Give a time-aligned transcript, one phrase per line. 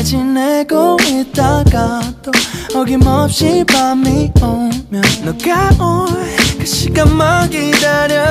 [0.00, 2.32] 잘 지내고 있다가 또
[2.74, 8.24] 어김없이 밤이 오면 너가 올 그 시간만 기다려.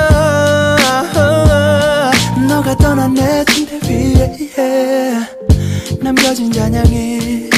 [2.48, 5.20] 너가 떠난 내 침대 위에
[6.00, 7.48] 남겨진 잔향이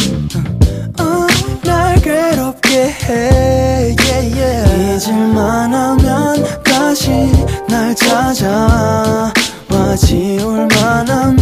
[0.99, 1.27] 어,
[1.65, 4.97] 날 괴롭게 해 yeah, yeah.
[5.07, 7.11] 잊을만 하면 다시
[7.69, 9.33] 날 찾아
[9.71, 9.97] 와.
[9.97, 11.42] 지울만 하면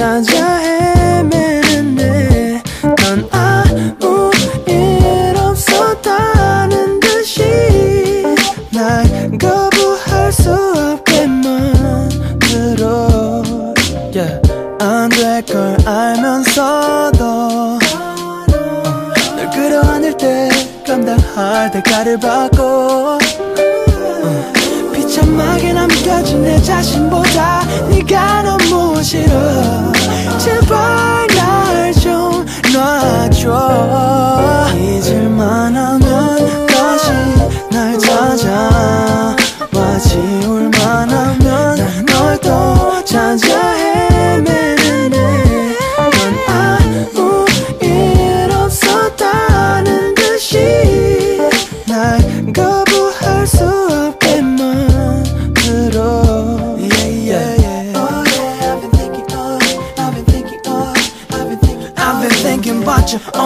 [0.00, 4.30] 찾아 헤매는데 넌 아무
[4.66, 7.44] 일 없었다는 듯이
[8.72, 9.04] 날
[9.38, 13.10] 거부할 수 없게 만들어
[14.14, 14.40] yeah.
[14.80, 17.78] 안될 걸 알면서도
[19.36, 20.48] 널 끌어안을 때
[20.86, 22.59] 감당할 대가를 받고
[28.00, 29.92] 네가 너무 싫어.
[30.38, 31.29] 제발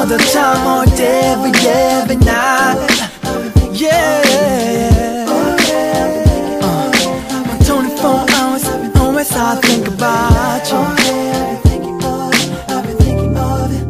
[0.04, 2.76] all the time, all day, every day, every night
[3.72, 5.30] Yeah, yeah, yeah.
[6.60, 8.64] Uh, 24 hours,
[9.00, 10.96] always I think about you I've
[11.48, 12.34] been thinking of,
[12.68, 13.84] I've been thinking of it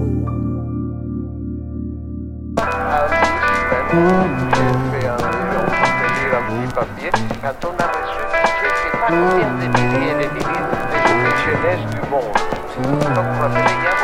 [4.91, 7.11] fait un, on partageait un petit papier.
[7.43, 8.23] Quand on a reçu
[8.61, 10.67] toutes ces combien de milliers et des milliers
[11.25, 12.39] de jeunesse du monde.
[12.85, 14.04] Donc on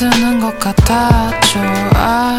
[0.00, 2.38] 드는 것 같아 좋아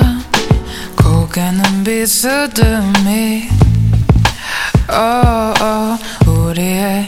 [0.95, 3.49] 고개는 비스듬히.
[4.89, 7.07] 어, 어, 우리의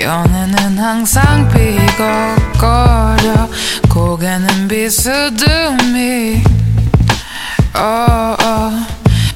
[0.00, 3.48] 연애는 항상 비걱거려.
[3.88, 6.42] 고개는 비스듬히.
[7.74, 8.72] 어, 어,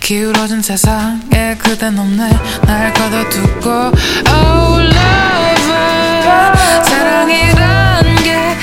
[0.01, 2.29] 기울어진 세상에 그댄 없네
[2.67, 3.71] 날 가둬두고.
[3.71, 8.56] Oh lover 사랑이란 게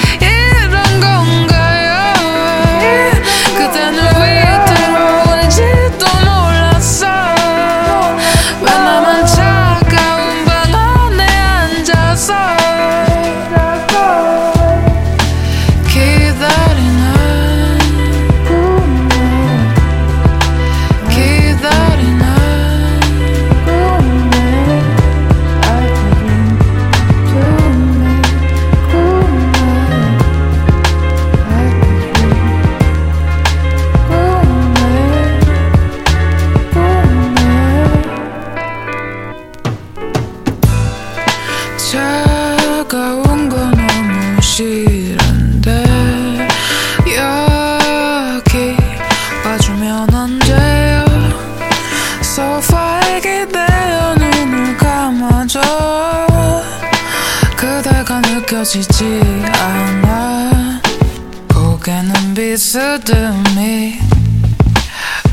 [62.34, 64.00] 비스듬히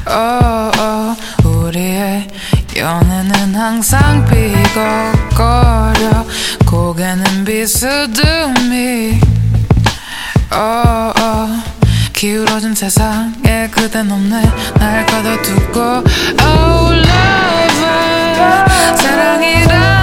[0.06, 2.29] oh, oh, 우리의
[2.76, 6.25] 연애는 항상 삐걱거려.
[6.67, 9.20] 고개는 비스듬히.
[10.52, 11.62] Oh, oh,
[12.12, 14.43] 기울어진 세상에 그댄 없네.
[14.79, 15.81] 날 가둬두고.
[16.41, 18.67] Oh lover.
[18.97, 20.00] 사랑이란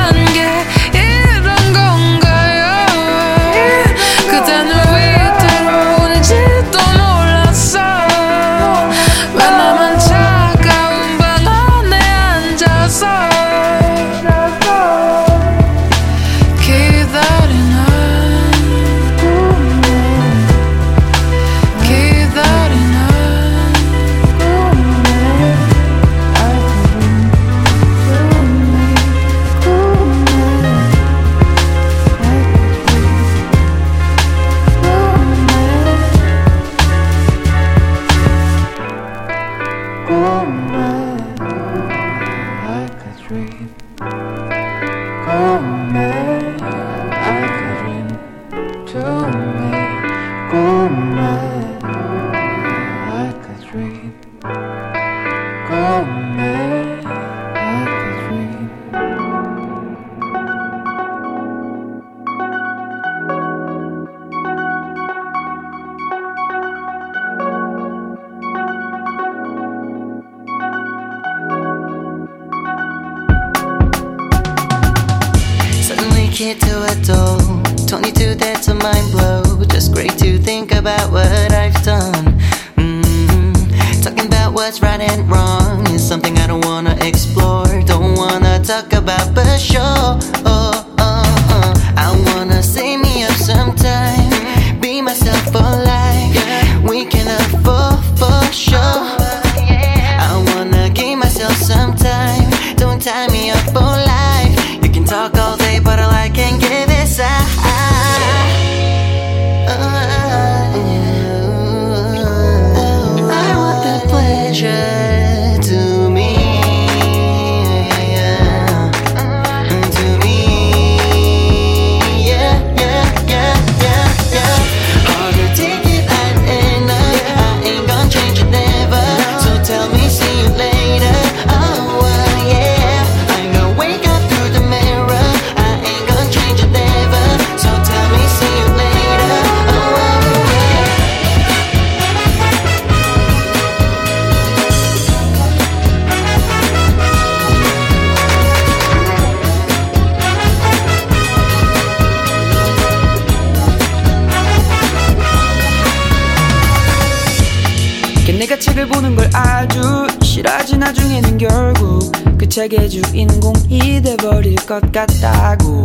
[164.80, 165.84] 것 같다고.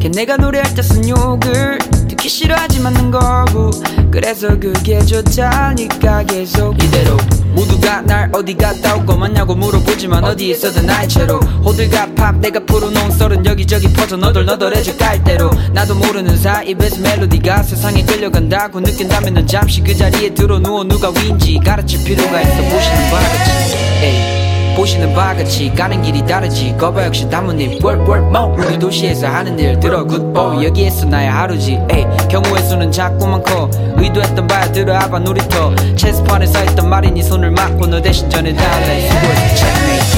[0.00, 3.70] 걔네가 노래할 때 쓴 욕을 듣기 싫어하지 맞는 거고.
[4.10, 6.74] 그래서 그게 좋다니까 계속.
[6.82, 7.16] 이대로
[7.54, 11.38] 모두가 날 어디 갔다 올 거 맞냐고 물어보지만 어디 있어도 나의 채로.
[11.40, 15.50] 호들갑 팝 내가 풀어놓은 썰은 여기저기 퍼져 너덜너덜해져 깔대로.
[15.72, 21.10] 나도 모르는 사이 입에서 멜로디가 세상에 끌려간다고 느낀다면 넌 잠시 그 자리에 들어 누워 누가
[21.10, 24.37] 위인지 가르칠 필요가 있어 보시는 바같이
[24.78, 26.72] 보시는 바 같이 가는 길이 다르지.
[26.78, 27.84] 거봐 역시 단무님.
[27.84, 31.80] 월월모 우리 도시에서 하는 일 들어 굿보 여기에서 나의 하루지.
[31.90, 33.68] 에이 경우의 수는 자꾸만 커.
[33.96, 35.74] 의도했던 바야 들어와봐 놀이터.
[35.96, 40.17] 체스판에 서있던 말이 네 손을 막고 너 대신 전해달래 수고했어 Hard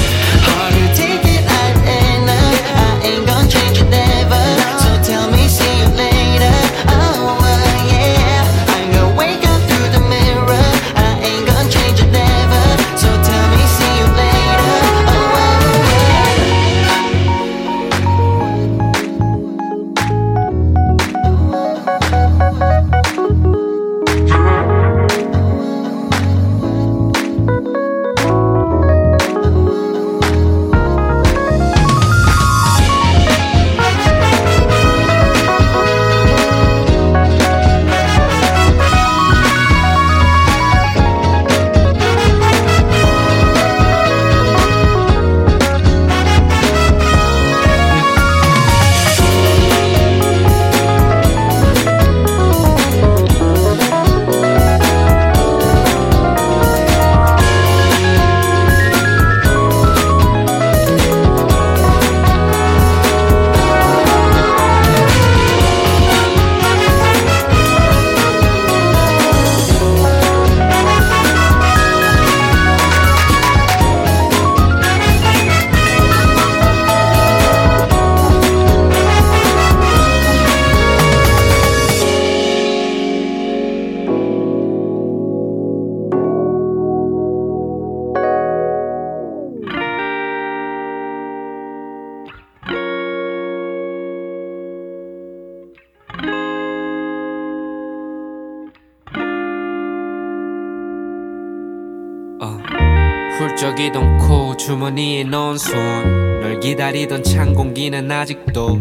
[106.91, 108.79] 기다리던 찬 공기는 아직도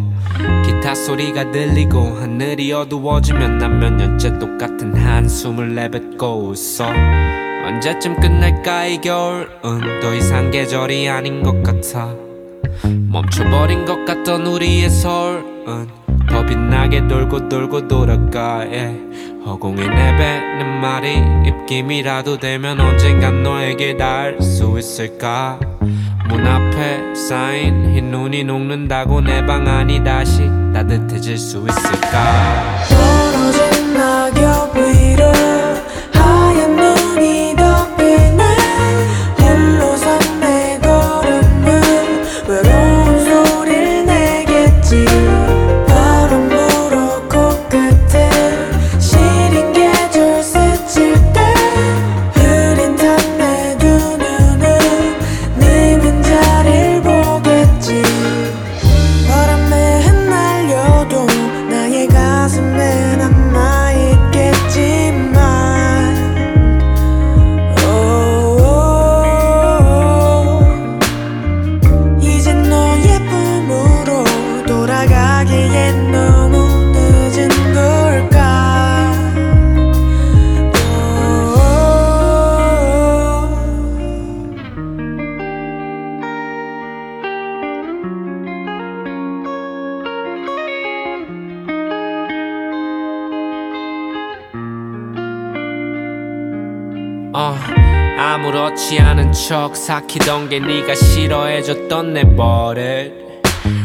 [0.64, 6.88] 기타 소리가 들리고 하늘이 어두워지면 난 몇 년째 똑같은 한숨을 내뱉고 웃어
[7.66, 12.14] 언제쯤 끝날까 이 겨울은 더 이상 계절이 아닌 것 같아
[12.84, 15.88] 멈춰버린 것 같던 우리의 서울은
[16.28, 18.98] 더 빛나게 돌고 돌고 돌아가 yeah.
[19.46, 25.58] 허공에 내뱉는 말이 입김이라도 되면 언젠간 너에게 닿을 수 있을까
[26.28, 27.92] 문 앞 에 쌓인.
[27.94, 32.84] 흰 눈이 녹는다고 내 방 안이 다시 따뜻해질 수 있을까?
[32.88, 35.24] 떨어진 낙엽 위로
[99.80, 103.12] 않은 척 삭히던 게 네가 싫어해줬던 내 버릇.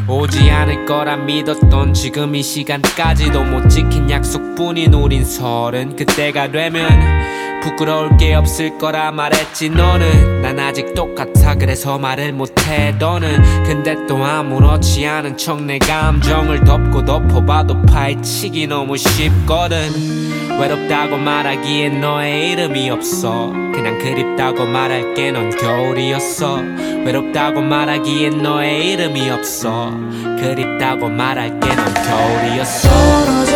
[0.08, 8.16] 오지 않을 거라 믿었던 지금 이 시간까지도 못 지킨 약속뿐인 우린 서른 그때가 되면 부끄러울
[8.18, 10.42] 게 없을 거라 말했지 너는.
[10.42, 13.64] 난 아직 똑같아 그래서 말을 못해 너는.
[13.64, 20.25] 근데 또 아무렇지 않은 척 내 감정을 덮고 덮어봐도 파헤치기 너무 쉽거든
[20.60, 23.52] 외롭다고 말하기엔 너의 이름이 없어.
[23.74, 26.62] 그냥 그립다고 말할게 넌 겨울이었어.
[27.06, 29.92] 외롭다고 말하기엔 너의 이름이 없어.
[30.40, 33.55] 그립다고 말할게 넌 겨울이었어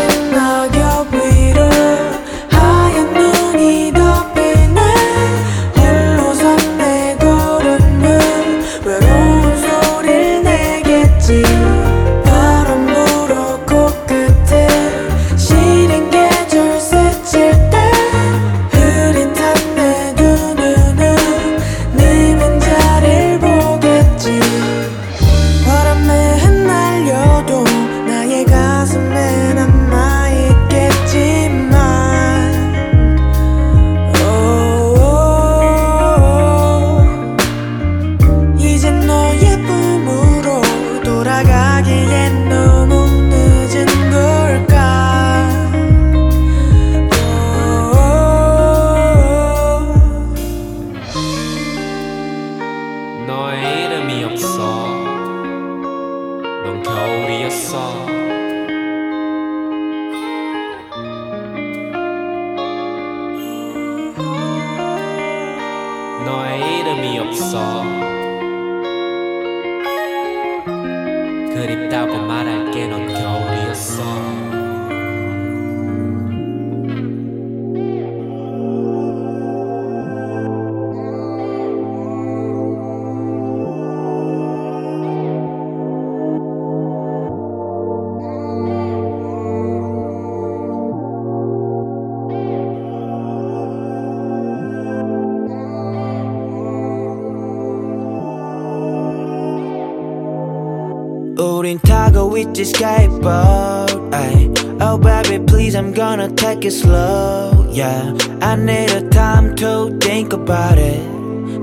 [102.59, 104.51] 타고 있지 skateboard ay.
[104.81, 110.33] Oh baby please I'm gonna take it slow Yeah I need a time to think
[110.33, 111.01] about it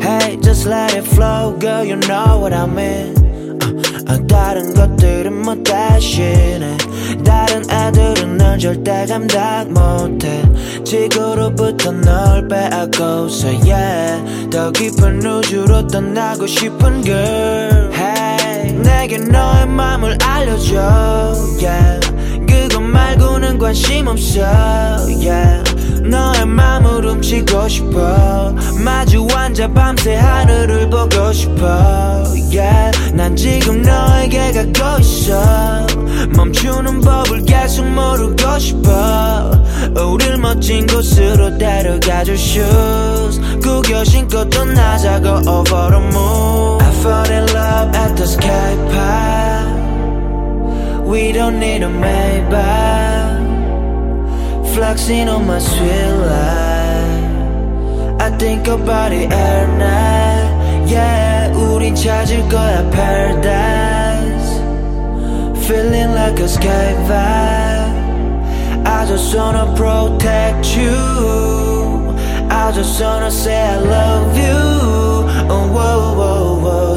[0.02, 3.16] Hey just let it flow girl you know what I mean
[3.62, 6.78] 어, 어, 다른 것들은 뭐 대신에
[7.26, 10.42] 다른 애들은 널 절대 감당 못해
[10.86, 18.45] 지구로부터 널 빼앗고서 yeah 더 깊은 우주로 떠나고 싶은 girl Hey
[18.87, 22.01] 내게 너의 맘을 알려줘 yeah.
[22.47, 25.63] 그것 말고는 관심 없어 yeah.
[26.03, 28.55] 너의 맘을 훔치고 싶어.
[28.85, 31.67] 마주 앉아 밤새 하늘을 보고 싶어
[32.53, 33.13] yeah.
[33.13, 35.87] 난 지금 너에게 가고 있어.
[36.37, 39.51] 멈추는 법을 계속 모르고 싶어.
[39.97, 43.41] 우릴 멋진 곳으로 데려가줄 shoes.
[43.61, 49.70] 구겨 신고 떠나자고 over the moon fall in love at the sky park
[51.06, 53.42] We don't need a Maybach
[54.74, 57.22] Flexing on my sweet life
[58.22, 64.62] I think about it every night Yeah 우린 찾을 거야 paradise
[65.68, 67.92] Feeling like a sky vibe
[68.86, 70.96] I just wanna protect you
[72.50, 75.02] I just wanna say I love you
[75.50, 76.55] oh, whoa, whoa, whoa,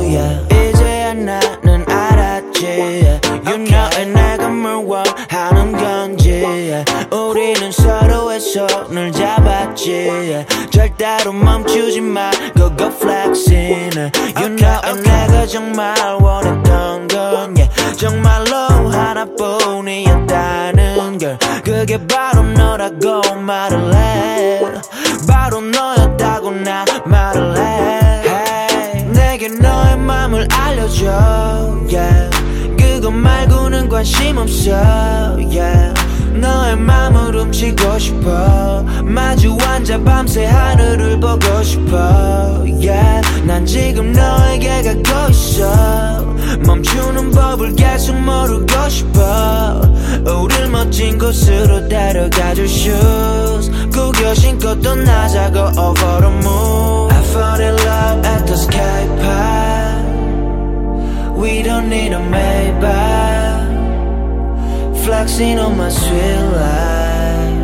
[0.10, 0.42] Yeah.
[0.50, 3.22] 이제야 나는 알았지 yeah.
[3.46, 6.84] You know 내가 뭘 원하는 건지 yeah.
[7.12, 10.48] 우리는 서로의 손을 잡았지 yeah.
[10.72, 14.12] 절대로 멈추지 말고 go flexing.
[14.38, 17.70] You know 내가 정말 원했던 건 yeah.
[17.98, 18.56] 정말로
[18.90, 24.62] 하나뿐이었다는 걸 그게 바로 너라고 말을 해
[25.28, 28.09] 바로 너였다고 나 말을 해
[30.40, 31.06] 맘을 알려줘
[31.92, 32.30] yeah.
[32.78, 35.94] 그것 말고는 관심 없어 yeah.
[36.34, 43.22] 너의 맘을 훔치고 싶어 마주 앉아 밤새 하늘을 보고 싶어 yeah.
[43.46, 46.26] 난 지금 너에게 가고 있어
[46.66, 49.82] 멈추는 법을 계속 모르고 싶어
[50.26, 56.69] 우릴 멋진 곳으로 데려가줄 shoes 구겨 신고 떠나자고 over the moon
[61.79, 63.65] don't need a Maybach
[65.05, 67.63] Flexing on my sweet life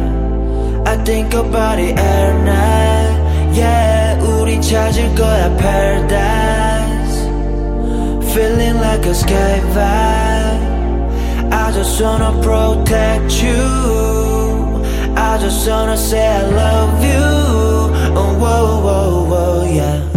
[0.87, 3.17] I think about it every night
[3.55, 7.17] Yeah 우리 찾을 거야 paradise
[8.33, 14.85] Feeling like a sky vibe I just wanna protect you
[15.17, 17.27] I just wanna say I love you
[18.15, 20.14] Oh whoa whoa whoa yeah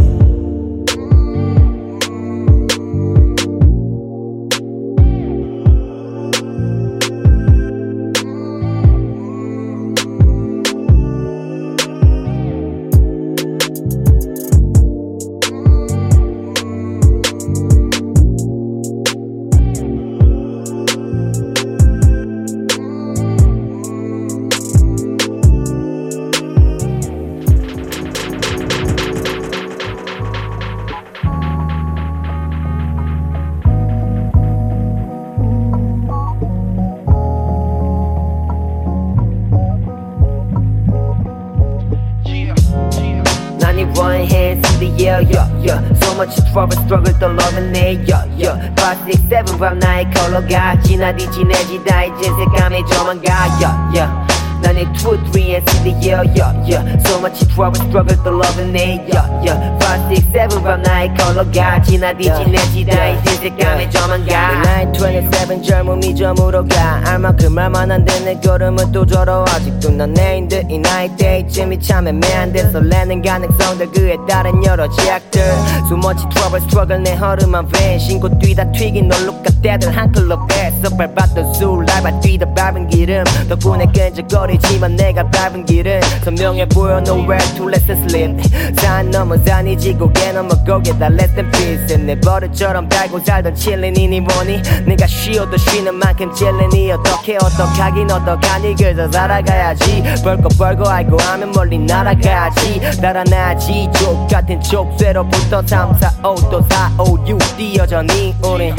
[51.09, 54.29] 나디 지내지다 이제 색감에 저만가, yeah, yeah.
[54.61, 56.99] 난의 and in the air, yeah, yeah.
[57.07, 59.79] So much trouble, struggle, 또 러브네, yeah, yeah.
[59.79, 64.61] Five, six, seven, 밤 나의 컬러가 지나디 지내지다 이제 색감에 저만 가.
[64.63, 67.01] 나의 27 젊음이 저물어 가.
[67.07, 73.23] 알만큼 안돼 내 걸음은 또 저러 아직도 난 내인데 이 나이 때쯤이 참 애매한데 설레는
[73.23, 73.93] 가능성들.
[73.93, 75.41] 그에 따른 여러 제약들.
[75.87, 77.03] So much trouble struggle.
[77.03, 82.47] 내 허름한 밴 신고 뛰다 튀긴 얼룩 같대들 한 클럽에 서 밟았던 술 밟아 뛰다
[82.55, 83.25] 밟은 기름.
[83.49, 88.41] 덕분에 끈적거리지만 내가 밟은 길은 선명해 보여 nowhere to let it slip.
[88.77, 94.21] 산 넘어 산이 지 고개 넘어 고개다 let them peace 내 버릇처럼 달고 살던 칠린이니
[94.21, 94.63] 뭐니?
[94.87, 98.75] 내가 쉬어도 쉬는 만큼 찔리니 어떻게 어떡하긴 어떡하니?
[98.77, 100.03] 그저 살아가야지.
[100.23, 103.01] 벌거 벌거 알고 하면 멀리 날아가야지.
[103.01, 103.89] 달아나지.
[103.95, 108.75] 족 같은 족쇄로부터 3, 4, 5또 4, 5, 6 뛰어져니 우린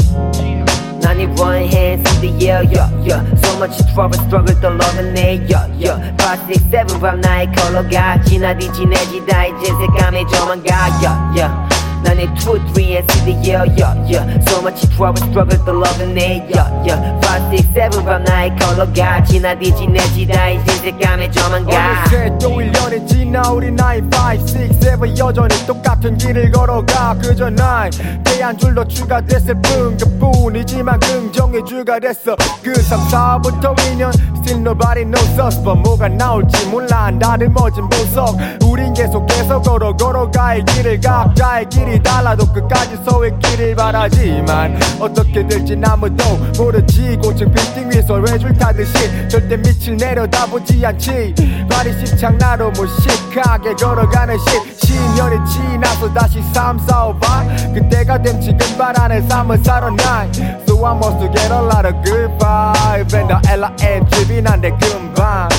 [1.09, 3.21] 난이 one hands in the air, yeah, yeah.
[3.43, 5.97] So much trouble, struggle, 또 loving it, yeah, yeah.
[6.19, 11.68] Five, six, seven, 밤 나의 컬러가 지나디 지내지다 이제 색감에 저만가, yeah, yeah.
[12.04, 14.40] 난의 two, three, and see the yeah, yeah, yeah.
[14.48, 17.20] So much trouble, struggle, 또 loving it, yeah, yeah.
[17.22, 22.02] Five, six, seven, 밤 나의 컬러가 지나디 지 내지다 이제 색감에 저만 가.
[22.04, 27.90] 어느새 또 1년이 지나 우리 9, 5, 6, 7 여전히 똑같은 길을 걸어가 그저 난
[28.24, 35.04] 대한 줄로 주가 됐을 뿐 그뿐이지만 긍정의 주가 됐어 그 3, 4부터 2년 Still nobody
[35.04, 41.70] knows us but 뭐가 나올지 몰라 다들 멋진 보석 우린 계속해서 걸어 걸어갈 길을 각자의
[41.70, 46.24] 길이 달라도 끝까지 서의 길을 바라지만 어떻게 될지 아무도
[46.58, 48.94] 모르지 고층 빌딩 위에서 외줄 타듯이
[49.28, 51.34] 절대 밑을 내려다보지 않지.
[51.70, 57.46] 발이 십창나로 무식하게 걸어가는 시 10년이 지나서 다시 삶 싸워봐.
[57.74, 60.32] 그때가 됨 지금 바라는 삶을 살아 난
[60.68, 64.20] So I must get a lot of good vibe And the.
[64.20, 65.50] 집이 난데 금방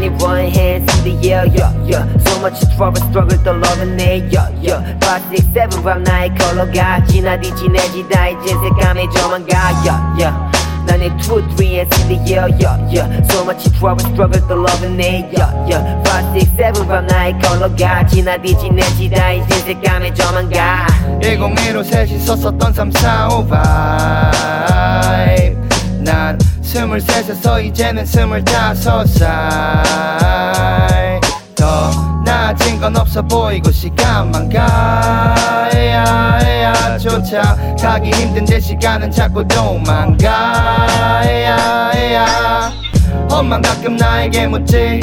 [0.00, 2.04] need one hands in the air, yeah, yeah.
[2.18, 4.98] So much trouble, struggle, 또 loving it, yeah, yeah.
[5.00, 10.34] 5, 6, 7, 밤 나의 컬러가 진하디 진해지다 이제 색감이 저만가, yeah, yeah.
[10.86, 13.06] 난의 2, 3 hands in the air, yeah, yeah.
[13.28, 15.82] So much trouble, struggle, 또 loving it, yeah, yeah.
[16.04, 20.86] 5, 6, 7, 밤 나의 컬러가 진하디 진해지다 이제 색감이 저만가.
[21.20, 23.66] 101호 셋이서 썼던 3, 4, 5 vibe
[26.00, 29.41] 난 스물셋에서 이제는 스물다섯 살더
[32.25, 42.71] 나아진 건 없어 보이고 시간만 가야 해야 쫓아가기 힘든데 시간은 자꾸 도망가야 해야
[43.29, 44.99] 엄만 가끔 나에게 묻지.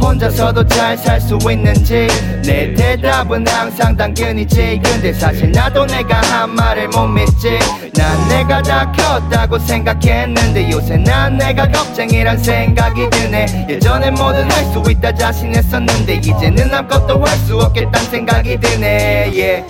[0.00, 2.06] 혼자서도 잘 살 수 있는지.
[2.44, 4.80] 내 대답은 항상 당근이지.
[4.82, 7.58] 근데 사실 나도 내가 한 말을 못 믿지.
[7.94, 13.66] 난 내가 다 컸다고 생각했는데 요새 난 내가 겁쟁이란 생각이 드네.
[13.70, 19.30] 예전엔 뭐든 할 수 있다 자신했었는데 이제는 아무것도 할 수 없겠단 생각이 드네.
[19.34, 19.64] Yeah.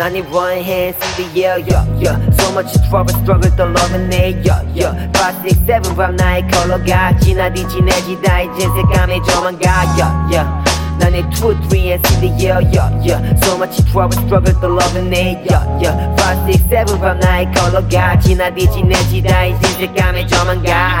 [0.00, 2.30] I need one hands in the air, yeah, yeah.
[2.30, 5.10] So much trouble, struggle, 또 loving it, yeah, yeah.
[5.12, 9.66] 5, 6, 7, 밤 나의 컬러가 진하디 진해지다 이제 색감이 저만가,
[9.98, 10.46] yeah, yeah.
[11.00, 13.34] 난의 2, 3 hands in the air, yeah, yeah.
[13.42, 16.14] So much trouble, struggle, 또 loving it, yeah, yeah.
[16.16, 21.00] 5, 6, 7, 밤 나의 컬러가 진하디 진해지다 이제 색감이 저만가.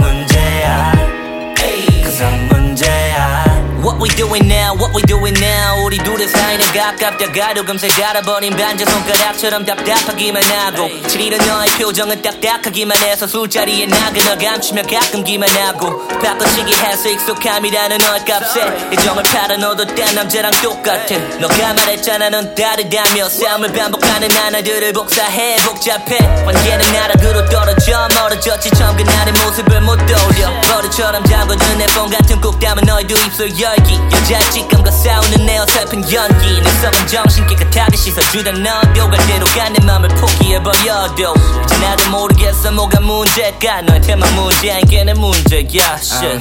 [4.01, 5.85] we doing now, what we doing now.
[5.85, 13.27] 우리 둘의 사이는 가깝다가도 금세 갈아버린 반지 손가락처럼 답답하기만 하고 지리는 너의 표정은 딱딱하기만 해서
[13.27, 20.15] 술자리에 나그너 감추며 가끔 기만 하고 바꿔치기 해서 익숙함이라는 너의 값에 애정을 팔아 너도 딴
[20.15, 26.17] 남자랑 똑같아 너가 말했잖아 넌 다르다며 싸움을 반복하는 하나들을 복사해 복잡해.
[26.45, 28.71] 관계는 나락으로 떨어져 멀어졌지.
[28.71, 30.61] 처음 그날의 모습을 못 떠올려.
[30.61, 36.61] 버릇처럼 잠궈둔 내폰 같은 꼭 담은 너희도 입술 열기 여자의 직감과 싸우는 내 어설픈 연기.
[36.61, 41.33] 내 썩은 정신 깨끗하게 씻어주던 갈 대로 간내 맘을 포기해버려도.
[41.63, 46.39] 이제 나도 모르겠어 뭐가 문제가 너한테만 문제인 게내 문제야 shit.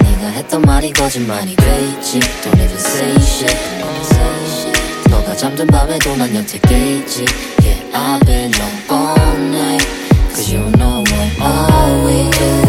[0.00, 2.20] 네가 했던 말이 거짓말이 돼 있지.
[2.20, 3.56] Don't even say shit.
[5.08, 7.24] 너가 잠든 밤에도 난 여태 깨있지.
[7.62, 9.86] Yeah I've been up all night.
[10.32, 12.30] Cause you know what all we?
[12.30, 12.65] do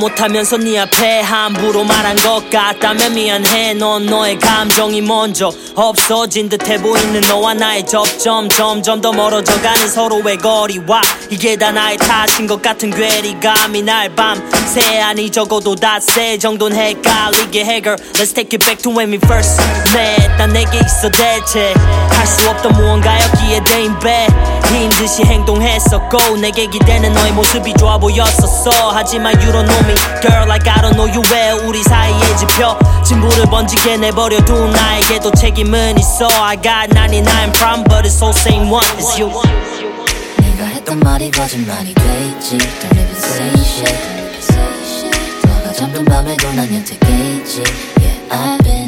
[0.00, 3.74] 못하면서 네 앞에 함부로 말한 것 같다면 미안해.
[3.74, 11.02] 넌 너의 감정이 먼저 없어진 듯해 보이는 너와 나의 접점 점점 더 멀어져가는 서로의 거리와
[11.28, 17.64] 이게 다 나의 탓인 것 같은 괴리감이 날 밤새 아니 적어도 닷새 정도는 헷갈리게.
[17.64, 19.60] 해 girl Let's take it back to when we first
[19.94, 20.28] met.
[20.38, 21.74] 난 내게 있어 대체
[22.10, 28.70] 할 수 없던 무언가였기에 대인 배인 듯이 행동했었고 내게 기대는 너의 모습이 좋아 보였었어.
[28.92, 29.89] 하지만 you don't know me
[30.21, 35.97] girl like I don't know you 왜 우리 사이에 지펴 진부를 번지게 내버려둔 나에게도 책임은
[35.97, 39.29] 있어 I got 99 problem but it's all same one it's you
[40.39, 43.95] 네가 했던 말이 거짓말이 돼 있지 Don't even say shit
[45.47, 47.63] 너가 잠든 밤에도 난 여태 깨있지
[47.99, 48.78] Yeah I've been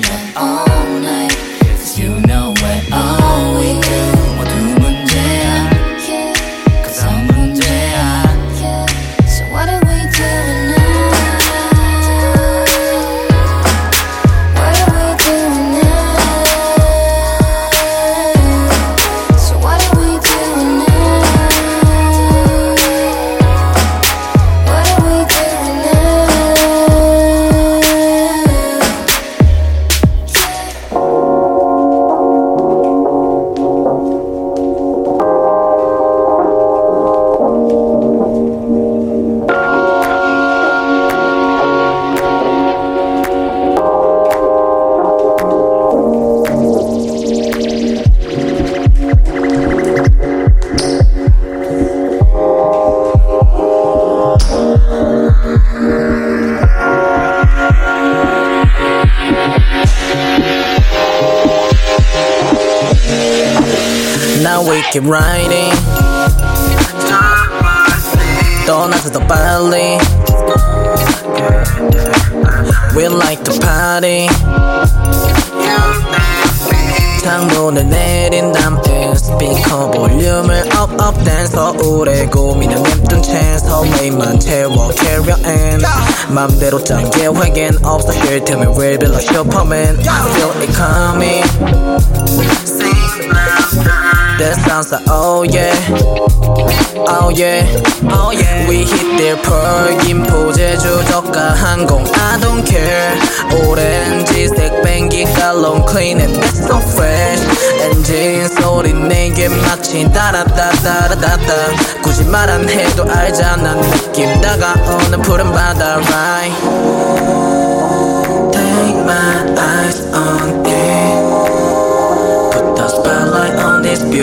[64.95, 65.32] now we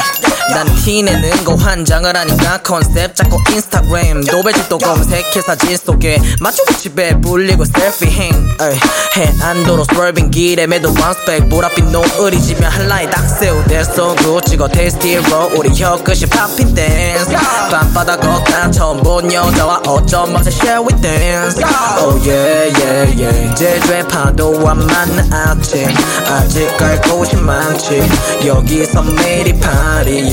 [0.51, 7.63] 난 티내는 거 환장을 하니까 컨셉 잡고 인스타그램 노벨집도 검색해 사진 속에 맞추고 집에 불리고
[7.65, 8.33] 셀피 행.
[9.15, 16.25] 해안도로 스월빙 길에 매도 왕스펙 보랏빛 노을이 지면 한라인 닥새우 대소 구치고 테이스티로 우리 혀끝이
[16.29, 17.29] 팝핀 댄스
[17.71, 21.63] 밤바다 걷다 처음 본 여자와 어쩜 맛에 share we dance.
[21.99, 23.55] Oh yeah yeah yeah.
[23.55, 25.87] 제주의 파도와 만난 아침.
[26.27, 28.01] 아직 갈 곳이 많지.
[28.45, 30.32] 여기서 매일이 파리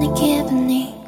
[0.00, 0.99] 스치는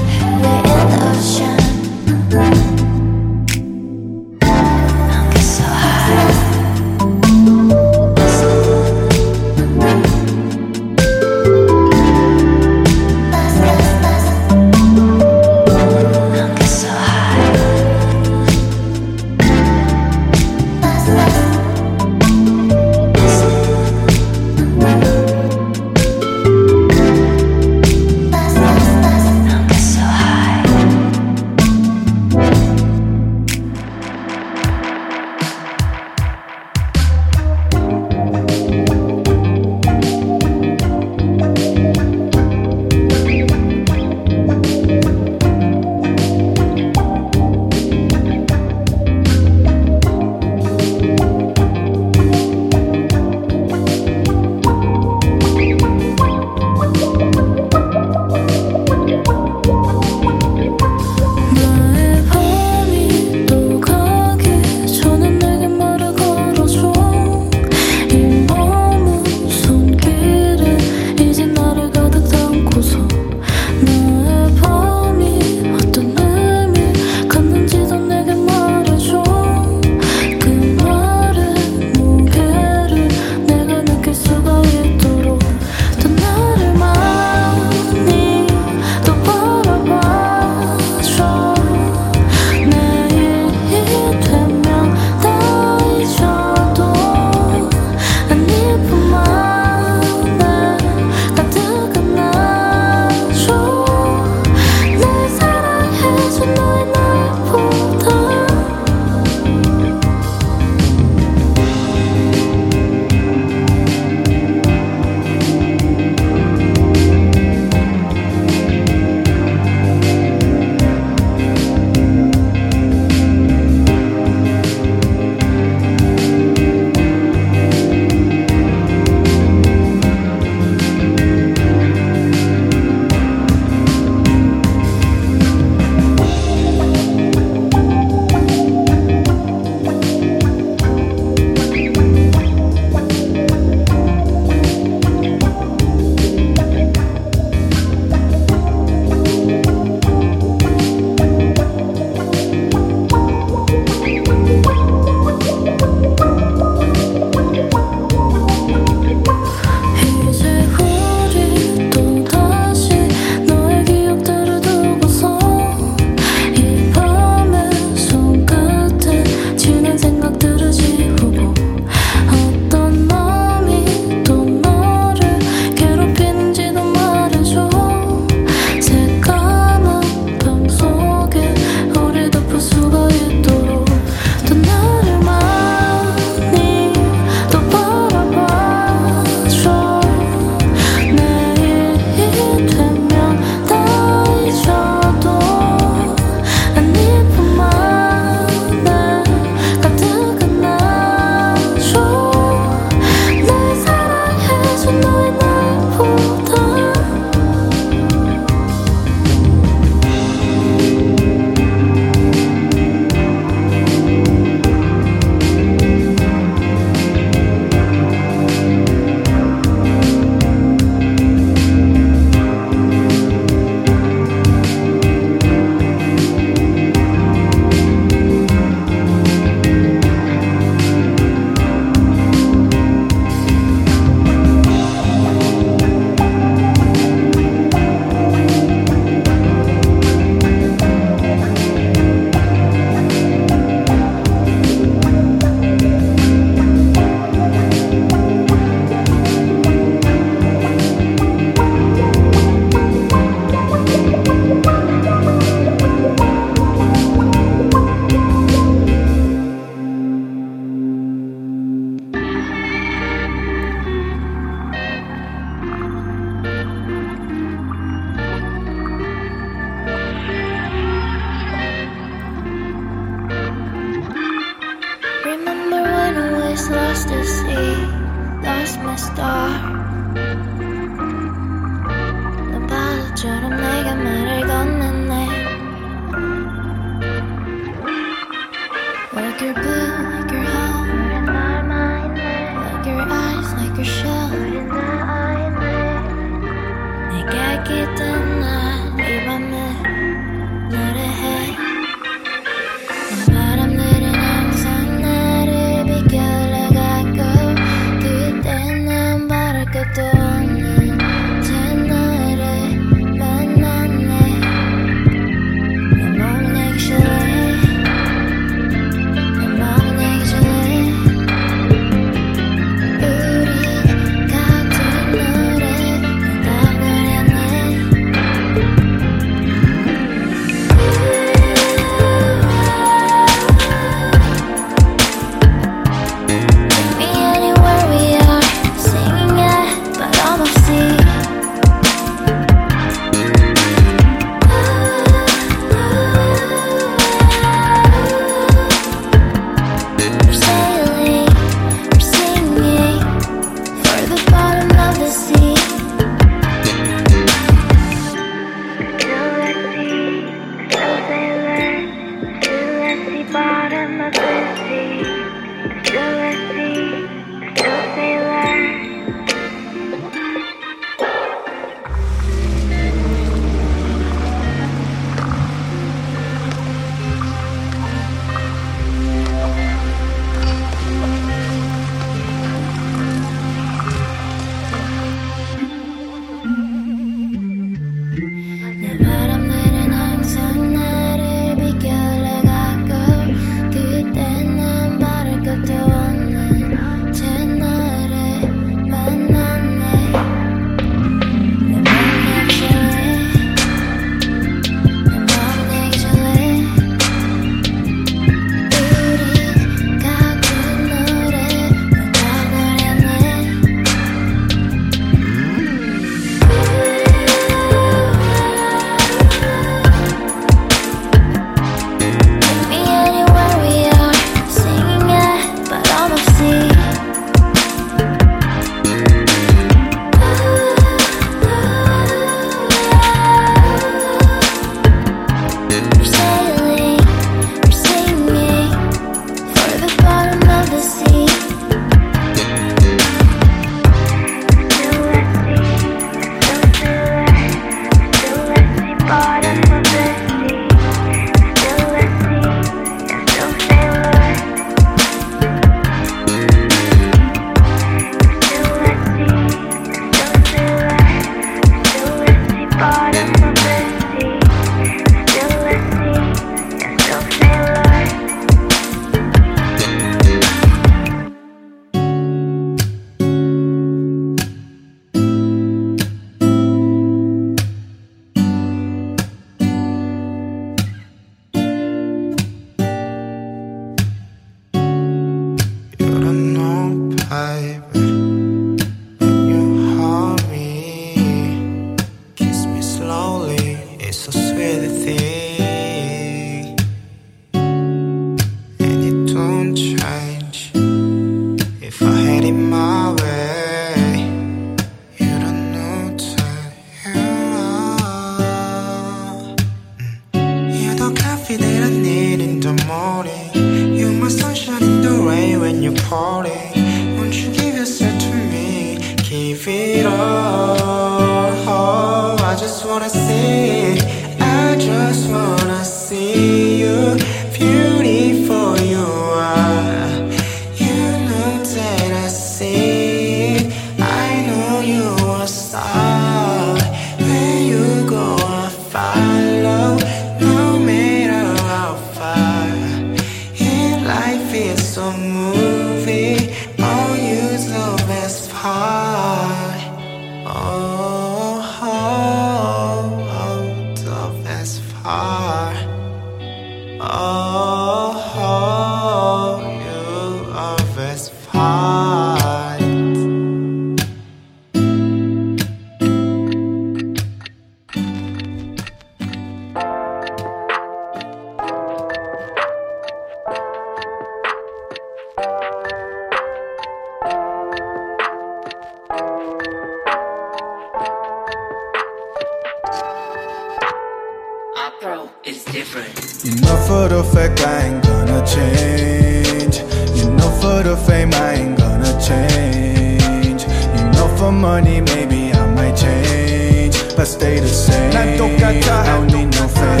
[591.12, 593.62] fame, I ain't gonna change.
[593.96, 599.50] You know for money, maybe I might change But stay the same, I don't need
[599.58, 600.00] no fame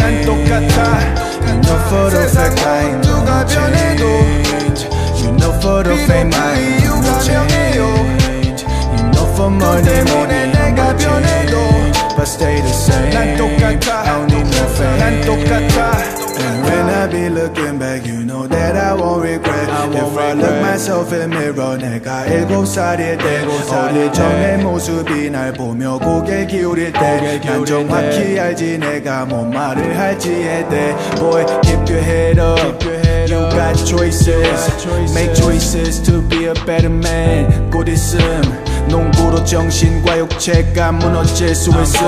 [1.48, 4.80] You know for the fact I ain't gonna change.
[5.20, 8.60] You know for the fame, I ain't gonna change.
[8.96, 11.96] You know for money, maybe I might change.
[12.16, 18.06] But stay the same, I don't need no fame And when I be looking back,
[18.06, 19.68] you know that I won't regret.
[19.94, 25.98] if I look myself in mirror, 내가 일곱 살일 때, 어릴 적의 모습이 날 보며
[25.98, 30.96] 고개 기울일 때, 난 정확히 알지 내가 뭔 말을 할지에 대해.
[31.16, 32.82] Boy, keep your head up.
[33.28, 34.68] You got choices.
[35.14, 37.70] Make choices to be a better man.
[37.70, 38.61] 곧 있음.
[38.88, 42.02] 농구로 정신과 육체가 무너질 수 있음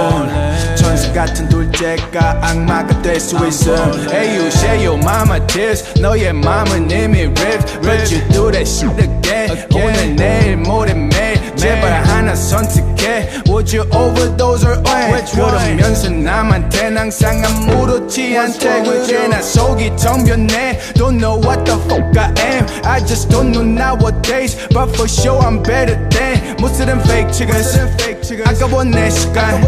[0.77, 3.75] 천사 같은 둘째가 악마가 될 수 있음
[4.11, 8.93] Hey you share your mama tears 너의 맘은 이미 ripped But you do that shit
[9.01, 11.24] again 오늘 내일 모레 매
[11.64, 19.28] 일 제발 하나 선택해 Would you overdose or what 그러면서 남한텐 항상 아무렇지 않대 그게
[19.28, 23.64] 나 속이 텅 비었네 Don't know what the fuck I am I just don't know
[23.64, 27.80] nowadays But for sure I'm better than 무스름 fake chickens
[28.46, 29.62] 아까워 내 시간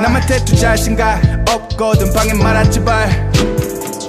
[0.00, 3.08] 남한테 투자할 생각 없거든 방에 말아 제발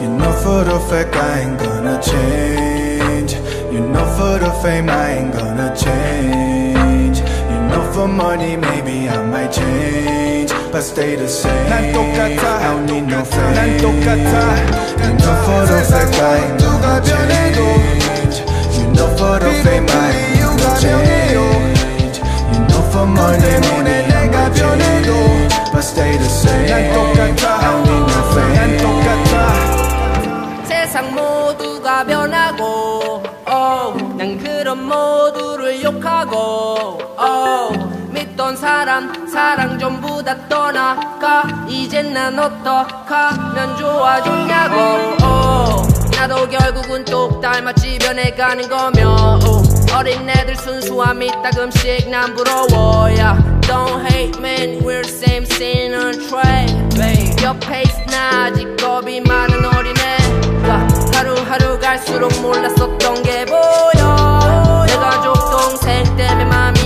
[0.02, 3.36] You know for the fact I ain't gonna change
[3.72, 6.47] You know for the fame I ain't gonna change You know
[7.98, 12.44] for money maybe I might change But stay the same 난 똑같아.
[12.58, 14.36] I don't need no fame 난 똑같아.
[15.04, 18.38] You know for the fact I ain't 누가 gonna 변해도 change
[18.78, 22.18] You know for the fame I ain't 이유가 gonna change
[22.54, 25.10] You know for money 때문에 maybe I 내가 might change 변해도
[25.72, 27.44] But stay the same 난 똑같아.
[27.54, 29.34] I don't need no fame 난 똑같아.
[30.66, 37.87] 세상 모두가 변하고 oh, 난 그런 모두를 욕하고 oh,
[38.19, 44.77] 믿던 사람 사랑 전부 다 떠나가 이젠 난 어떡하면 좋아졌냐고
[45.25, 53.05] oh, 나도 결국은 똑 닮았지 변해가는 거며 oh, 어린 애들 순수함 이 따금씩 난 부러워
[53.05, 53.39] yeah.
[53.69, 56.19] Don't hate man we're same scene on
[56.99, 57.37] babe.
[57.41, 60.17] 옆에 있나 아직 겁이 많은 어린애
[60.67, 66.78] 와, 하루하루 갈수록 몰랐었던 게 보여 내 가족 동생 때문에 맘이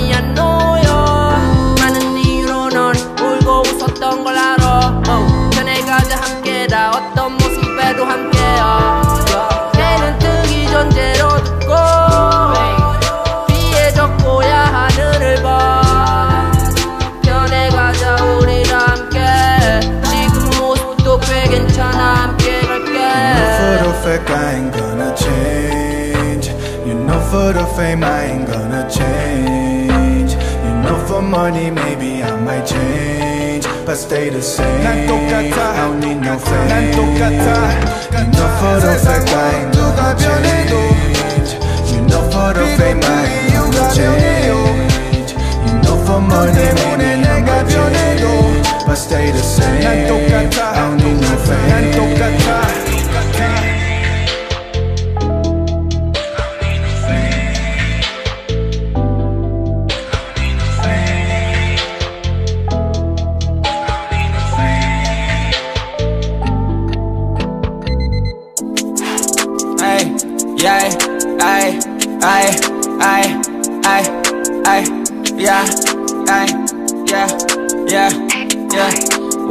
[7.11, 9.03] 어떤 모습에도 함께야
[9.75, 11.75] 해는 뜨기 전 제로 듣고
[13.49, 16.51] 비에 젖고야 하늘을 봐
[17.23, 19.19] 변해가자 우리랑 함께
[20.05, 22.93] 지금 모습도 꽤 괜찮아 함께 갈게
[23.59, 26.51] For the fact I ain't gonna change
[26.87, 30.35] You know for the fame I ain't gonna change
[30.65, 33.22] You know for money maybe I might change
[33.85, 35.59] But stay the same 난 똑같아.
[35.59, 37.47] I don't need no fame 난 똑같아.
[38.15, 40.73] You know for the fact I ain't 누가 gonna 변해도
[41.19, 41.59] change
[41.91, 45.35] You know for the fame I ain't 이유가 gonna change
[45.67, 48.25] You know for money 때문에 maybe I 내가 might change 변해도
[48.87, 50.63] But stay the same 난 똑같아.
[50.63, 51.73] I don't need no fame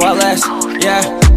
[0.02, 0.44] Wallace,
[0.84, 1.31] yeah, yeah.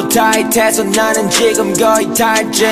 [0.00, 2.66] 너무 타이트해서 나는 지금 거의 탈진.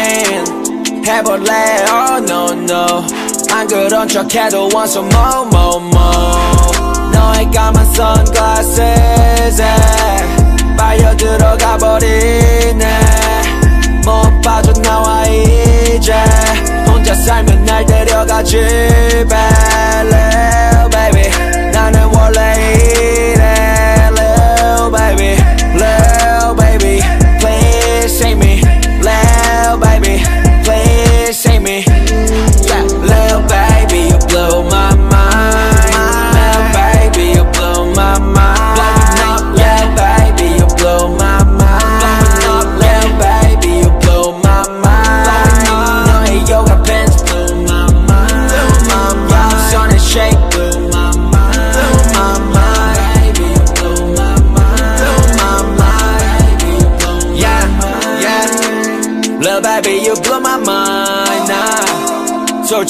[1.06, 1.84] 해볼래?
[1.90, 3.04] Oh no no.
[3.52, 7.12] 안 그런 척해도 want some more more more.
[7.12, 9.64] 너의 까만 sunglasses에
[10.76, 12.86] 빨려 들어가 버리네.
[14.04, 16.14] 못 빠져나와 이제
[16.86, 19.28] 혼자 살면 날 데려가지 Little
[20.90, 21.28] baby
[21.72, 22.54] 나는 원래
[23.34, 23.37] 이래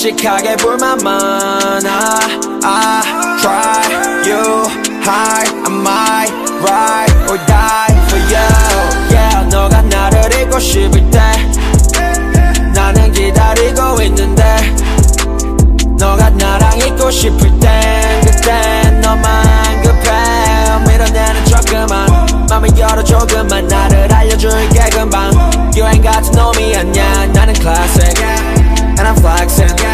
[0.08, 2.20] 솔직하게 불만만 아,
[2.64, 3.02] I
[3.42, 3.84] try
[4.26, 4.64] you
[5.04, 6.32] high I might
[6.64, 11.20] ride or die for you Yeah 너가 나를 잊고 싶을 때
[12.74, 14.74] 나는 기다리고 있는데
[16.00, 20.12] 너가 나랑 있고 싶을 땐 그땐 너만 급해
[20.88, 25.34] 밀어내는 조금만 맘을 열어 조금만 나를 알려줄게 금방
[25.76, 28.64] You ain't got to know me 아냐 나는 classic
[28.96, 29.87] And I'm flexing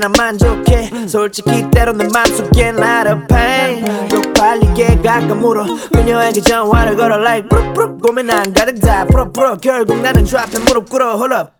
[0.00, 0.90] 난 만족해.
[1.06, 4.08] 솔직히 때론 내 맘속에 lot of pain.
[4.08, 8.00] 쪽팔리게 가끔 울어 그녀에게 전화를 걸어 like 브룩브룩.
[8.00, 11.59] 고민 안 가득 다 풀어풀어 결국 나는 좌편 무릎 꿇어 hold up.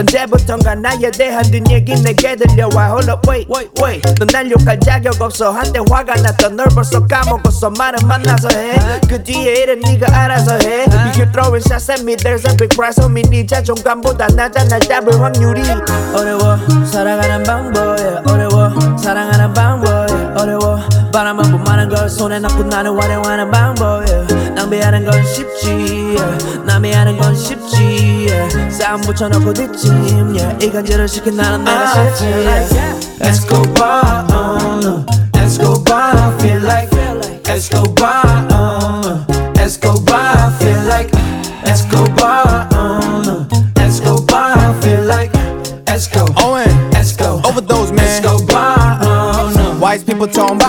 [0.00, 2.96] 언제부턴가 나에 대한 뒷얘기 내게 들려와.
[2.96, 4.02] Up wait wait wait.
[4.18, 5.50] 넌날 욕할 자격 없어.
[5.50, 7.70] 한때 화가 났던 널 벌써 까먹었어.
[7.70, 10.84] 말은 만나서 해그 뒤에 일은 네가 알아서 해.
[10.88, 13.22] You keep throwing shots at me There's a big price on me.
[13.30, 15.62] 네 자존감보다 낮아 날 잡을 확률이
[16.16, 16.56] 어려워.
[16.86, 18.32] 살아가는 방법 yeah.
[18.32, 18.96] 어려워.
[18.96, 20.42] 사랑하는 방법 yeah.
[20.42, 20.80] 어려워.
[21.12, 24.09] 바람만 뿜하는 걸 손에 넣고 나는 활용하는 방법 yeah.
[24.59, 26.63] 낭비하는 건 쉽지 yeah.
[26.65, 28.71] 낭비하는 건 쉽지 yeah.
[28.71, 30.65] 싸움 붙여놓고 뒷짐 yeah.
[30.65, 32.99] 이간질을 시킨 나는 내가 싫지 yeah.
[33.19, 35.03] Let's go by uh.
[35.33, 36.89] Let's go by feel like
[37.45, 39.23] Let's go by uh.
[39.55, 41.11] Let's go by feel like
[41.63, 43.45] Let's go by uh.
[43.77, 45.31] Let's go by feel like
[45.87, 48.03] Let's go Owen, Let's go overdose man.
[48.03, 49.77] Let's go by uh.
[49.79, 50.68] Wise people talking about me.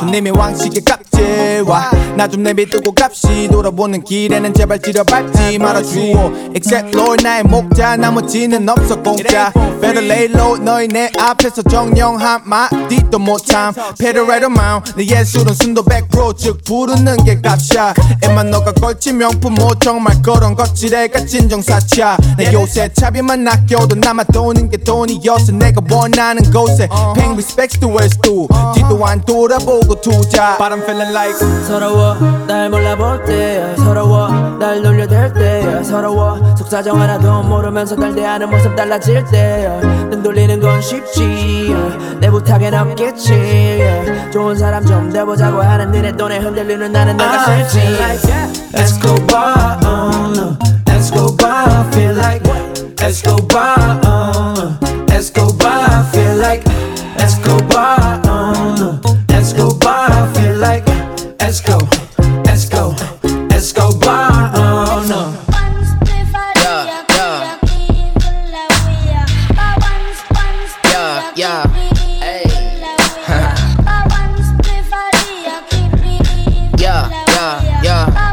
[0.00, 6.50] 손님이 왕식의 깍질와 나 좀 내비두고 값이 돌아보는 길에는 제발 지려밟지 말아주오.
[6.56, 7.96] Except Lord 나의 목자.
[7.96, 9.52] 나머지는 없어 공짜.
[9.80, 10.58] Better lay low.
[10.58, 13.72] 너희 내 앞에서 정령 한마디도 못참.
[13.98, 17.94] The right amount 내 예술은 순도 100%즉 부르는 게 값이야.
[18.24, 22.16] 애만 너가 걸친 명품 뭐 정말 그런 거칠애가 진정 사치야.
[22.38, 28.20] 내 요새 차비만 아껴도 남아 도는 게 돈이어서 내가 원하는 곳에 Paying respects to where's
[28.22, 30.56] to 뒤도 안 돌아 보고 투자.
[30.56, 31.36] But I'm feeling like
[31.66, 32.14] 서러워.
[32.46, 33.74] 날 몰라볼 때야.
[33.76, 34.28] 서러워.
[34.60, 35.82] 날 놀려댈 때야.
[35.82, 36.54] 서러워.
[36.56, 39.80] 속사정 하나도 모르면서 날 대하는 모습 달라질 때야.
[40.08, 41.74] 등 돌리는 건 쉽지.
[42.20, 43.82] 내 부탁엔 없겠지.
[44.32, 47.80] 좋은 사람 좀 돼보자고 하는 니네 돈에 흔들리는 나는 내가 싫지.
[48.72, 50.56] Let's go by uh.
[50.86, 52.42] Let's go by feel like.
[52.98, 53.74] Let's go by
[54.06, 54.78] uh.
[55.08, 56.64] Let's go by feel like.
[57.18, 59.15] Let's go by uh.
[61.46, 61.78] Let's go
[62.44, 62.92] Let's go
[63.48, 65.06] Let's go by uh.
[65.08, 65.42] no.
[71.36, 71.54] Yeah,
[77.82, 78.26] yeah.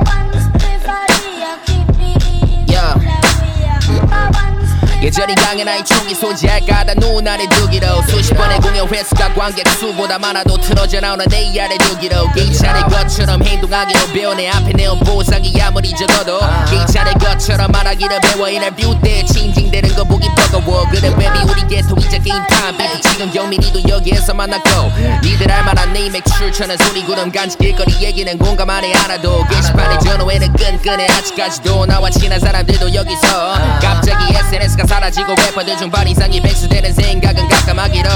[5.53, 10.57] 강해 나의 총기 소지할까 하다 눈 아래 두기로 수십 번의 공연 횟수가 관객 수보다 많아도
[10.57, 12.31] 틀어져 나오는 내 아래 두기로.
[12.31, 16.39] 게이차를 것처럼 행동하기로 배워 내 앞에 내온 보상이 아무리 적어도
[16.71, 18.49] 게이차를 것처럼 말하기를 배워.
[18.49, 20.87] 인터뷰 때 칭징대는 거 보기 버거워.
[20.89, 24.91] 그래 baby 우리 개통 이제 게임 타임 지금 경민이도 여기에서 만났고.
[25.21, 29.45] 니들 알만한 내 맥출처는 소리 구름 간지 길거리 얘기는 공감 안에 알아도.
[29.51, 31.05] 게시판에 전후에는 끈끈해.
[31.11, 33.53] 아직까지도 나와 친한 사람들도 여기서.
[33.79, 38.09] 갑자기 SNS가 사라지고 래퍼들 중반 이상이 백수되는 생각은 가끔하기로.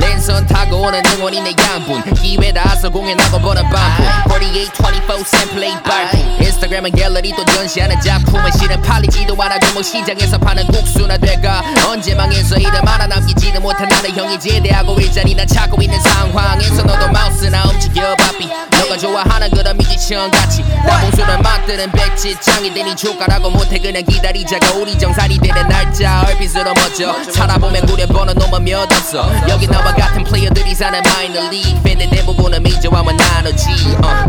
[0.00, 4.04] 랜선 타고 오는 응원이 내 양분 기회 닿아서 공연하고 보는 반품.
[4.28, 6.20] 48, 24 샘플레이 발품.
[6.42, 11.62] 인스타그램은 갤러리 또 전시하는 작품은 실은 팔리지도 않아 골목 시장에서 파는 국수나 될까?
[11.88, 17.64] 언제 망해서 이름 하나 남기지는 못한 나는 형이 제대하고 일자리나 찾고 있는 상황에서 너도 마우스나
[17.68, 18.48] 움직여 바삐.
[18.78, 20.62] 너가 좋아하는 그런 뮤지션 같이.
[20.84, 27.86] 나봉수를 맞드는 백지장이 되니 조카라고 못해 그냥 기다리자가 우리 정산이 되는 날짜 얼핏 멋져 살아보면
[27.86, 29.28] 구려보는 놈은 몇 없어.
[29.48, 33.68] 여기 나와 같은 플레이어들이 사는 마이너 리그 팬들 대부분은 메이저와만 나누지.
[34.02, 34.26] 어.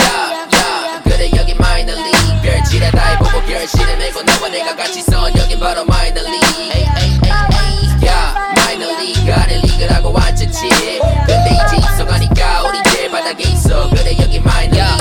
[0.00, 5.60] 야야 그래 여기 마이너 리그 별지라 다 해보고 결실을 내고 너와 내가 같이 선 여긴
[5.60, 7.30] 바로 마이너 리그 에이 에이 에이
[8.02, 10.68] 에이 야 마이너 리그 아래 리그라고 완전 치.
[11.26, 13.88] 근데 이제 입성하니까 우리 제일 바닥에 있어.
[13.90, 14.97] 그래 여기 마이너 리그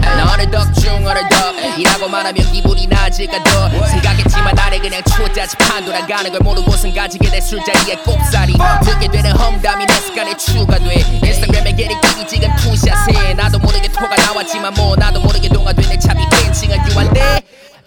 [0.00, 5.84] 나 어느 덕중 어느 덕 이라고 말하면 기분이 나질까 더 생각했지만 나를 그냥 초짜지 판
[5.84, 10.94] 돌아가는 걸 모르고선 가지게 될 술자리에 꼽살이 듣게 되는 험담이 내 습관에 추가돼.
[11.22, 16.90] 인스타그램에 게리끼리 지금 투샷해 나도 모르게 토가 나왔지만 뭐 나도 모르게 동화된 내 차비 팬층은
[16.90, 17.40] 유한데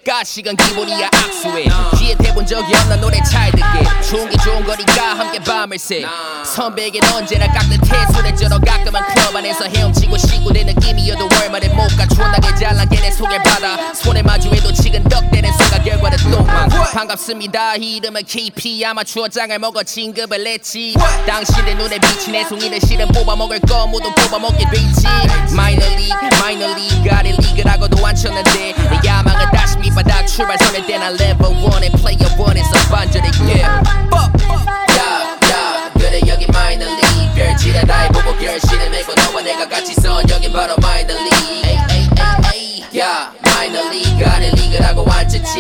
[0.06, 1.66] 가식은 기본이야 악수해.
[1.98, 3.84] 귀에 대본 적이 없는 노래 잘 듣게.
[4.10, 6.04] 좋은 게 좋은 거니까 함께 밤을 새.
[6.46, 12.08] 선배에겐 언제나 깍듯해 술에 쩔어 가끔은 클럽 안에서 헤엄치고 쉬고 내 느낌이어도 월말에 못 가.
[12.08, 13.94] 존나게 잘난 게내 소개를 받아.
[13.94, 17.76] 손에 마주해도 치근덕대는 순간 결과는 똥망 반갑습니다.
[17.76, 20.96] 이 이름은 KP 아마추어 장을 먹어 진급을 했지.
[21.28, 25.08] 당신의 눈에 비친 내 송이는 실은 뽑아먹을 거 모두 뽑아먹게 돼있지.
[25.56, 31.16] 마이너 리그 마이너 리그 아래 리그라고도 안 쳤는데 내 야망은 다시 밑 바닥 출발선을 떼난
[31.18, 33.64] 레벨 1의 플레이어 1에서 반전의 yeah.
[34.98, 40.54] 야야 그래 여기 마이너 리그 별지라 다 해보고 결실을 내고 너와 내가 같이 선 여긴
[40.54, 41.36] 바로 마이너 리그
[41.66, 42.10] 에이 에이
[42.54, 45.60] 에이 에이 야 마이너 리그 아래 리그라고 완전 치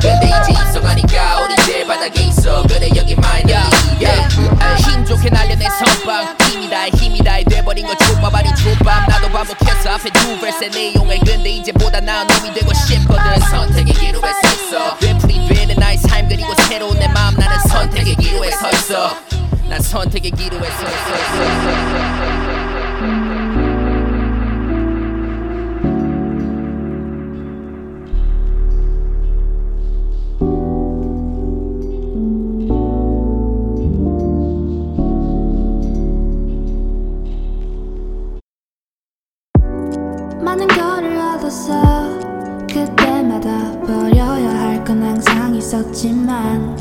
[0.00, 2.62] 근데 이제 입성하니까 우리 제일 바닥에 있어.
[2.64, 3.52] 그래 여기 리그
[4.00, 4.28] yeah.
[4.78, 6.41] 힘 좋게 날려낸 선빵
[7.22, 7.94] 힘이다 돼버린 거
[8.34, 13.40] 아닌 족밥 나도 반복해서 앞에 두 verse 내용을 근데 이제보다 나은 놈이 되고 싶거든.
[13.40, 14.98] 선택의 기로에 서 있어.
[14.98, 17.34] 되풀이 되는 나의 삶 그리고 새로운 내 마음.
[17.34, 19.16] 나는 선택의 기로에 서 있어.
[19.68, 22.11] 난 선택의 기로에 서 있어
[46.32, 46.76] 있었지만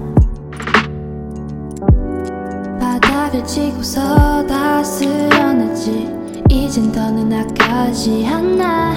[2.79, 6.09] 바닥을 치고서 다 쓸어냈지.
[6.49, 8.93] 이젠 더는 아까지 않나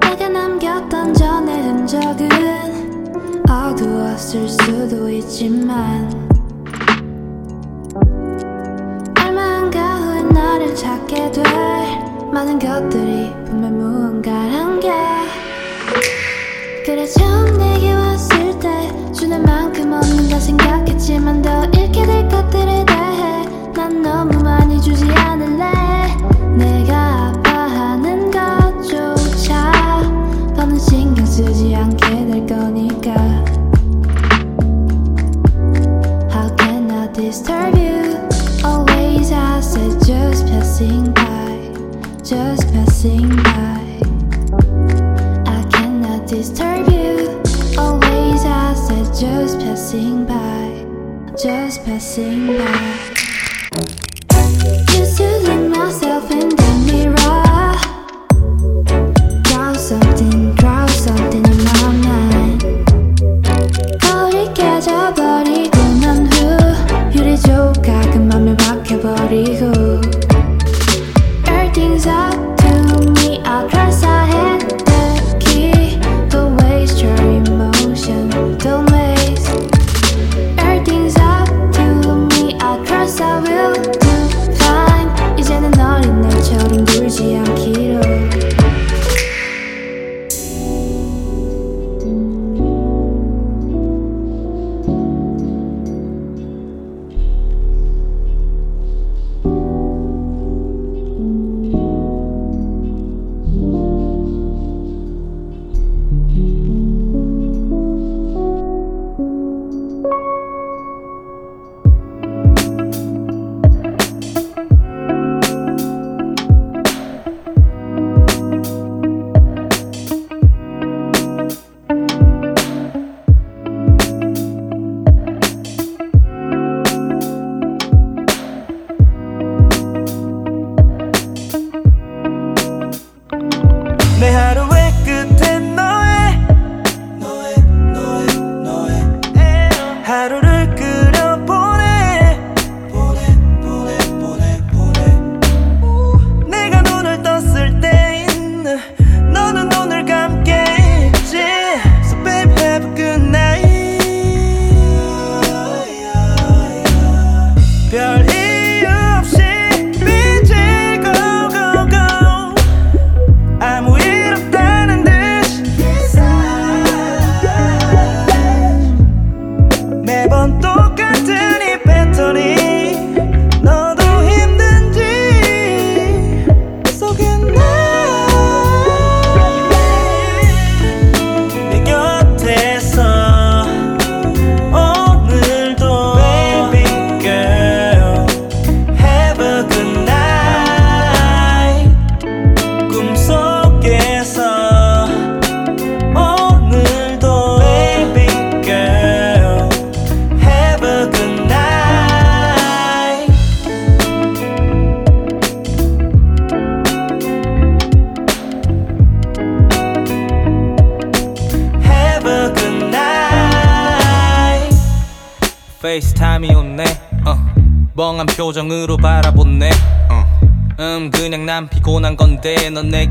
[0.00, 2.26] 내가 남겼던 전의 흔적은
[3.48, 6.10] 어두웠을 수도 있지만
[9.24, 11.44] 얼마 안가 후에 나를 찾게 될
[12.32, 14.90] 많은 것들이 분명 무언가란 게
[16.86, 21.75] 그래 처음 내게 왔을 때 주는 만큼 얻는다 생각했지만 더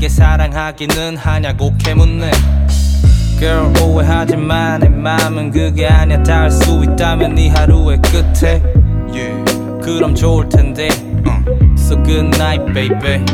[0.06, 2.30] 내게 사랑하기는 하냐고 캐묻네.
[3.38, 4.78] Girl 오해하지 마.
[4.78, 6.22] 내 맘은 그게 아니야.
[6.22, 8.62] 다할수 있다면 네 하루의 끝에.
[9.82, 10.88] 그럼 좋을 텐데.
[11.76, 13.24] So good night baby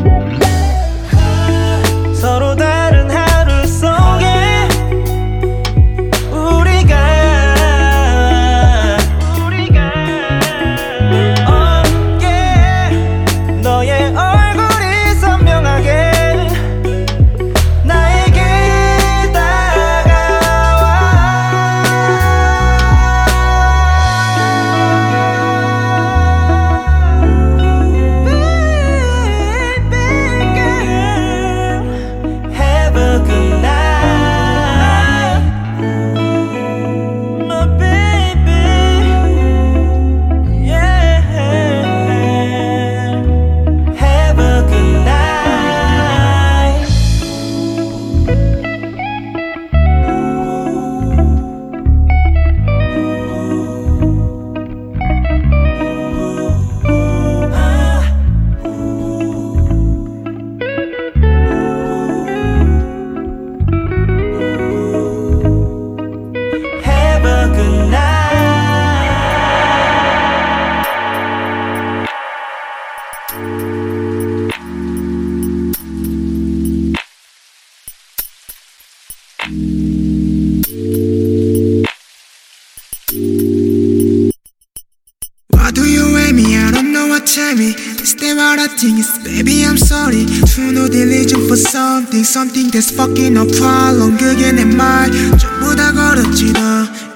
[92.20, 96.60] something Something that's fucking a problem 그게 내 말 전부 다 걸었지 너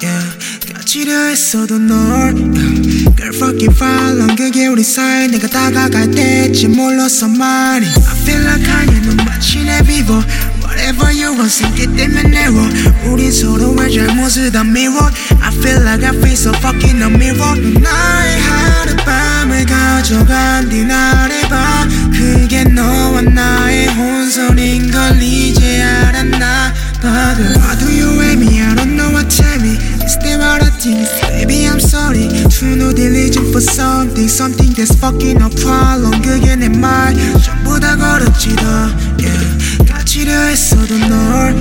[0.01, 0.39] yeah.
[0.73, 3.05] 까지려 했어도 널 yeah.
[3.17, 8.89] Girl fucking follow 그게 우리 사이 내가 다가갈 때쯤 몰랐어 말이 I feel like I
[8.89, 10.23] am 마치 내 비버
[10.65, 12.67] Whatever you want 생기 때문에 내워
[13.07, 17.75] 우린 서로의 잘못을 다 미워 I feel like I feel so fucking a mirror 넌
[17.83, 21.87] 나의 하룻밤을 가져간 뒤 나를 봐
[22.27, 28.61] 그게 너와 나의 혼선인 걸 이제 알았나 다들 Why do you hate me?
[28.61, 31.07] I don't know what tell me Is that what I think?
[31.23, 37.15] Baby I'm sorry To know diligent for something Something that's fucking a problem 그게 내말
[37.45, 38.91] 전부 다 걸었지 너
[39.23, 39.87] yeah.
[39.87, 41.55] 까지려 했어도 널.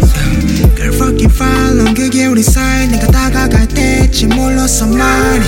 [0.76, 5.45] Girl fucking follow 그게 우리 사이 내가 다가갈 때쯤 몰랐어 말이